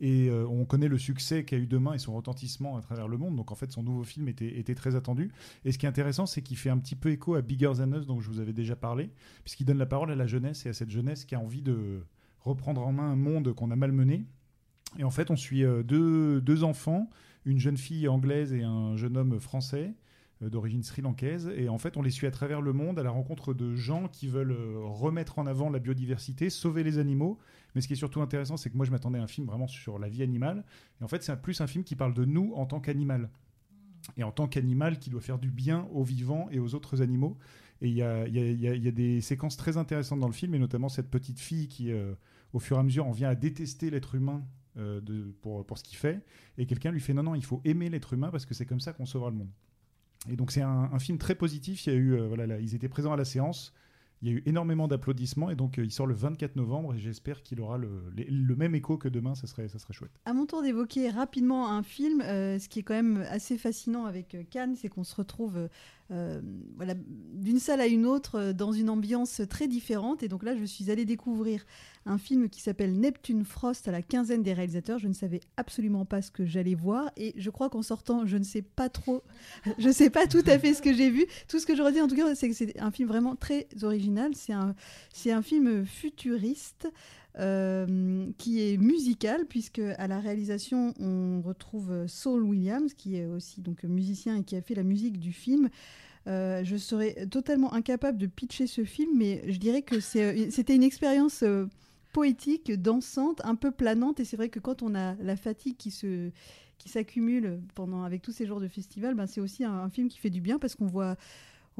[0.03, 3.37] Et on connaît le succès qu'a eu Demain et son retentissement à travers le monde.
[3.37, 5.31] Donc en fait, son nouveau film était, était très attendu.
[5.67, 7.93] Et ce qui est intéressant, c'est qu'il fait un petit peu écho à Bigger Than
[7.93, 9.11] Us, dont je vous avais déjà parlé,
[9.45, 12.03] puisqu'il donne la parole à la jeunesse et à cette jeunesse qui a envie de
[12.41, 14.25] reprendre en main un monde qu'on a malmené.
[14.99, 17.11] Et en fait, on suit deux, deux enfants,
[17.45, 19.93] une jeune fille anglaise et un jeune homme français
[20.49, 21.53] d'origine sri-lankaise.
[21.57, 24.09] Et en fait, on les suit à travers le monde à la rencontre de gens
[24.09, 27.39] qui veulent euh, remettre en avant la biodiversité, sauver les animaux.
[27.75, 29.69] Mais ce qui est surtout intéressant, c'est que moi, je m'attendais à un film vraiment
[29.69, 30.65] sur la vie animale.
[31.01, 33.31] Et en fait, c'est plus un film qui parle de nous en tant qu'animal.
[34.17, 37.37] Et en tant qu'animal qui doit faire du bien aux vivants et aux autres animaux.
[37.83, 40.59] Et il y y y y a des séquences très intéressantes dans le film, et
[40.59, 42.15] notamment cette petite fille qui, euh,
[42.53, 44.45] au fur et à mesure, en vient à détester l'être humain
[44.77, 45.01] euh,
[45.43, 46.25] pour, pour ce qu'il fait.
[46.59, 48.81] Et quelqu'un lui fait non, non, il faut aimer l'être humain parce que c'est comme
[48.81, 49.51] ça qu'on sauvera le monde.
[50.29, 51.87] Et donc c'est un, film très positif.
[51.87, 53.73] Il y a eu, euh, voilà, là, ils étaient présents à la séance.
[54.23, 56.99] Il y a eu énormément d'applaudissements et donc euh, il sort le 24 novembre et
[56.99, 57.89] j'espère qu'il aura le,
[58.55, 59.35] même écho que demain.
[59.35, 60.11] Ça serait, ça serait chouette.
[60.27, 64.05] À mon tour d'évoquer rapidement un film, euh, ce qui est quand même assez fascinant
[64.05, 65.69] avec Cannes, c'est qu'on se retrouve
[66.13, 66.41] euh,
[66.77, 70.23] voilà, d'une salle à une autre euh, dans une ambiance très différente.
[70.23, 71.65] Et donc là, je suis allée découvrir
[72.05, 74.99] un film qui s'appelle Neptune Frost à la quinzaine des réalisateurs.
[74.99, 78.37] Je ne savais absolument pas ce que j'allais voir et je crois qu'en sortant, je
[78.37, 79.23] ne sais pas trop,
[79.79, 81.27] je ne sais pas tout à fait ce que j'ai vu.
[81.49, 83.69] Tout ce que je redis en tout cas, c'est que c'est un film vraiment très
[83.83, 84.33] original.
[84.35, 84.75] C'est un,
[85.13, 86.89] c'est un film futuriste.
[87.39, 93.61] Euh, qui est musical puisque à la réalisation on retrouve Saul Williams qui est aussi
[93.61, 95.69] donc musicien et qui a fait la musique du film.
[96.27, 100.75] Euh, je serais totalement incapable de pitcher ce film, mais je dirais que c'est- c'était
[100.75, 101.67] une expérience euh,
[102.13, 104.21] poétique, dansante, un peu planante.
[104.21, 105.91] Et c'est vrai que quand on a la fatigue qui
[106.79, 110.19] qui s'accumule pendant avec tous ces jours de festival, ben c'est aussi un film qui
[110.19, 111.17] fait du bien parce qu'on voit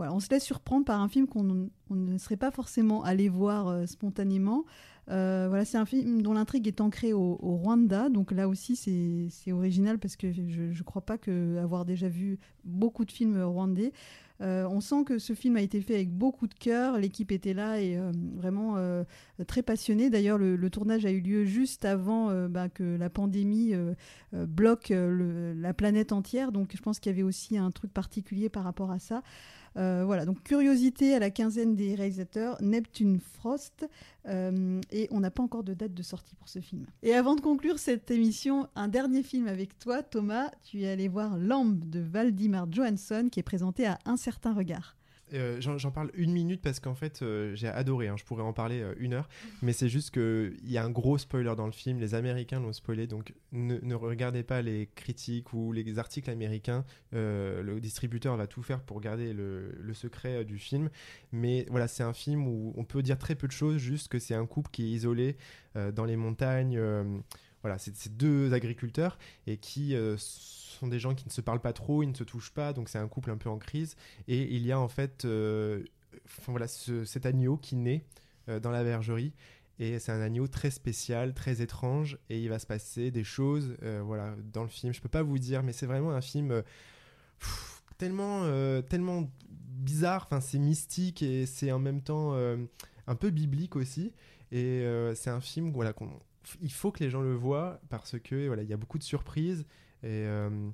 [0.09, 3.69] on se laisse surprendre par un film qu'on on ne serait pas forcément allé voir
[3.69, 4.65] euh, spontanément.
[5.11, 9.53] Euh, voilà, c'est un film dont l'intrigue est ancrée au, Rwanda, donc là aussi c'est
[9.53, 13.93] original parce que je ne crois pas que avoir déjà vu beaucoup de films rwandais.
[14.41, 17.55] Euh, on sent que ce film a été fait avec beaucoup de cœur, l'équipe était
[17.55, 17.99] là et
[18.37, 18.77] vraiment
[19.49, 20.11] très passionnée.
[20.11, 23.75] D'ailleurs, le, tournage a eu lieu juste avant bah, que la pandémie
[24.33, 28.63] bloque la planète entière, donc je pense qu'il y avait aussi un truc particulier par
[28.63, 29.25] rapport à ça.
[29.77, 33.89] Euh, voilà, donc curiosité à la quinzaine des réalisateurs, Neptune Frost,
[34.27, 36.87] euh, et on n'a pas encore de date de sortie pour ce film.
[37.03, 41.09] Et avant de conclure cette émission, un dernier film avec toi, Thomas, tu es allé
[41.09, 44.97] voir Lambe de Valdimar Johansson, qui est présenté à Un certain regard.
[45.35, 48.53] Euh, J'en parle une minute parce qu'en fait euh, j'ai adoré, hein, je pourrais en
[48.53, 49.29] parler euh, une heure,
[49.63, 52.73] mais c'est juste qu'il y a un gros spoiler dans le film, les Américains l'ont
[52.73, 58.47] spoilé, donc ne, ne regardez pas les critiques ou les articles américains, le distributeur va
[58.47, 60.91] tout faire pour garder le, le secret du film,
[61.33, 64.19] mais voilà c'est un film où on peut dire très peu de choses, juste que
[64.19, 65.37] c'est un couple qui est isolé
[65.75, 66.81] dans les montagnes,
[67.63, 69.95] voilà c'est deux agriculteurs et qui...
[69.95, 72.73] euh, sont des gens qui ne se parlent pas trop, ils ne se touchent pas,
[72.73, 73.97] donc c'est un couple un peu en crise.
[74.29, 75.85] Et il y a en fait euh,
[76.47, 78.03] voilà, ce- cet agneau qui naît
[78.49, 79.35] euh, dans la bergerie.
[79.79, 82.19] Et c'est un agneau très spécial, très étrange.
[82.31, 84.95] Et il va se passer des choses voilà, dans le film.
[84.95, 86.63] Je peux pas vous dire, mais c'est vraiment un film
[87.99, 88.45] tellement,
[88.89, 90.25] tellement bizarre.
[90.27, 92.35] Enfin, c'est mystique et c'est en même temps
[93.07, 94.13] un peu biblique aussi.
[94.51, 94.83] Et
[95.15, 96.11] c'est un film voilà, qu'on
[96.61, 99.03] il faut que les gens le voient parce que voilà, il y a beaucoup de
[99.03, 99.61] surprises
[100.03, 100.69] et euh,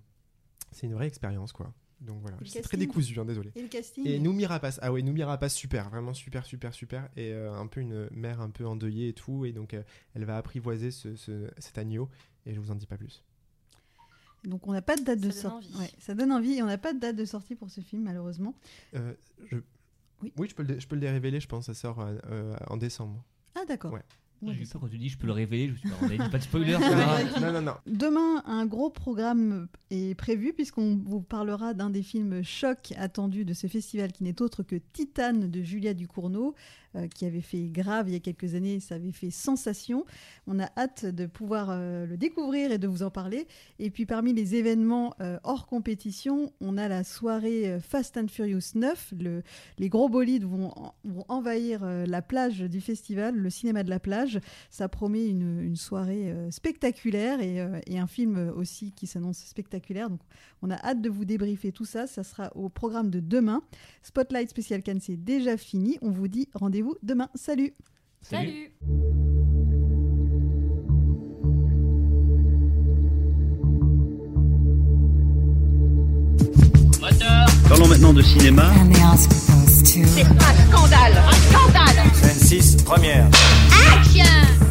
[0.73, 1.73] c'est une vraie expérience quoi.
[2.01, 3.53] Donc voilà, c'est très décousu, hein, désolé.
[3.55, 7.09] Et le casting Et Noumi Rapace, ah ouais, Noumi Rapace, super, vraiment super, super, super.
[7.17, 9.47] Et euh, un peu une mère un peu endeuillée et tout.
[9.47, 9.83] Et donc, euh,
[10.15, 12.11] elle va apprivoiser ce, ce- cet agneau.
[12.45, 13.25] Et je vous en dis pas plus.
[14.45, 15.75] Donc on n'a pas de date de Ça donne sortie.
[15.75, 15.85] envie.
[15.85, 18.03] Ouais, ça donne envie et on n'a pas de date de sortie pour ce film
[18.03, 18.55] malheureusement.
[18.95, 19.15] Euh,
[19.51, 19.57] je...
[20.23, 20.33] Oui.
[20.49, 23.25] je, peux le, je peux le révéler, je pense, ça sort euh, en décembre.
[23.55, 23.93] Ah d'accord.
[23.95, 24.05] Ouais.
[24.43, 25.69] Ouais, J'ai eu peur quand tu dis je peux le révéler.
[25.69, 26.73] Je me suis dit, bah, on a dit pas de spoiler.
[27.41, 27.73] Non, non, non.
[27.87, 33.55] Demain, un gros programme est prévu puisqu'on vous parlera d'un des films chocs attendus de
[33.55, 36.55] ce festival qui n'est autre que Titane de Julia Ducournau,
[36.97, 40.05] euh, qui avait fait grave il y a quelques années, ça avait fait sensation.
[40.47, 43.47] On a hâte de pouvoir euh, le découvrir et de vous en parler.
[43.79, 48.73] Et puis parmi les événements euh, hors compétition, on a la soirée Fast and Furious
[48.75, 49.15] 9.
[49.21, 49.43] Le-
[49.79, 53.91] les gros bolides vont, en- vont envahir euh, la plage du festival, le cinéma de
[53.91, 54.26] la plage.
[54.71, 59.39] Ça promet une, une soirée euh, spectaculaire et, euh, et un film aussi qui s'annonce
[59.39, 60.11] spectaculaire.
[60.11, 60.21] Donc
[60.63, 62.07] on a hâte de vous débriefer tout ça.
[62.07, 63.63] Ça sera au programme de demain.
[64.03, 65.99] Spotlight Spécial Cannes, c'est déjà fini.
[66.03, 67.29] On vous dit rendez-vous demain.
[67.35, 67.75] Salut
[68.23, 68.73] Salut.
[77.69, 78.71] Parlons maintenant de cinéma.
[79.85, 80.37] C'est un
[80.71, 81.86] scandale Un scandale
[82.61, 83.27] Scène 6, première.
[83.93, 84.66] Action